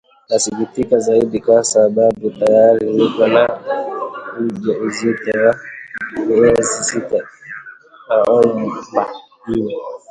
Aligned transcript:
Nasikitika 0.29 0.99
zaidi 0.99 1.39
kwa 1.41 1.63
sababu 1.63 2.29
tayari 2.29 2.93
niko 2.93 3.27
na 3.27 3.59
uja 4.39 4.77
uzito 4.77 5.39
wa 5.39 5.55
miezi 6.27 6.83
sita 6.83 7.17
ila 7.17 7.29
naomba 8.09 9.07
iwe 9.55 9.73